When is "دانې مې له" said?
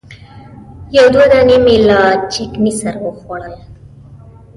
1.31-1.99